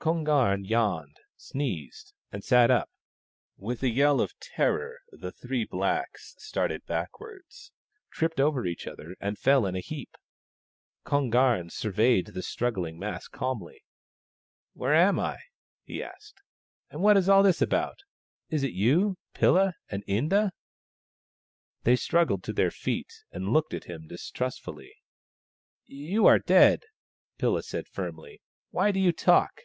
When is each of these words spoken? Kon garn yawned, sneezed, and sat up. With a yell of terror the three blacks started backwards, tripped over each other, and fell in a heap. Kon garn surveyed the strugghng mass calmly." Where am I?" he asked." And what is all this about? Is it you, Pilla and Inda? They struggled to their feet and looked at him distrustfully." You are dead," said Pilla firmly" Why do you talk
Kon 0.00 0.22
garn 0.22 0.64
yawned, 0.64 1.18
sneezed, 1.36 2.12
and 2.30 2.44
sat 2.44 2.70
up. 2.70 2.88
With 3.56 3.82
a 3.82 3.90
yell 3.90 4.20
of 4.20 4.38
terror 4.38 5.00
the 5.10 5.32
three 5.32 5.64
blacks 5.64 6.36
started 6.38 6.86
backwards, 6.86 7.72
tripped 8.12 8.38
over 8.38 8.64
each 8.64 8.86
other, 8.86 9.16
and 9.18 9.36
fell 9.36 9.66
in 9.66 9.74
a 9.74 9.80
heap. 9.80 10.16
Kon 11.02 11.30
garn 11.30 11.68
surveyed 11.68 12.28
the 12.28 12.42
strugghng 12.44 12.96
mass 12.96 13.26
calmly." 13.26 13.82
Where 14.74 14.94
am 14.94 15.18
I?" 15.18 15.38
he 15.84 16.00
asked." 16.00 16.40
And 16.92 17.02
what 17.02 17.16
is 17.16 17.28
all 17.28 17.42
this 17.42 17.60
about? 17.60 17.98
Is 18.50 18.62
it 18.62 18.72
you, 18.74 19.18
Pilla 19.34 19.74
and 19.90 20.04
Inda? 20.06 20.52
They 21.82 21.96
struggled 21.96 22.44
to 22.44 22.52
their 22.52 22.70
feet 22.70 23.24
and 23.32 23.48
looked 23.52 23.74
at 23.74 23.84
him 23.84 24.06
distrustfully." 24.06 24.92
You 26.08 26.24
are 26.26 26.38
dead," 26.38 26.84
said 27.40 27.40
Pilla 27.40 27.62
firmly" 27.90 28.40
Why 28.70 28.92
do 28.92 29.00
you 29.00 29.10
talk 29.10 29.62